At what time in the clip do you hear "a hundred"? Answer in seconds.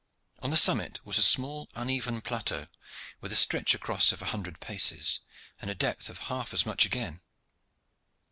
4.19-4.59